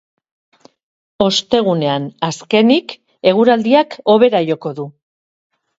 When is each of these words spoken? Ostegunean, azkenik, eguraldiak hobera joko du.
Ostegunean, 1.25 2.09
azkenik, 2.29 2.99
eguraldiak 3.35 4.03
hobera 4.17 4.47
joko 4.53 4.79
du. 4.83 4.93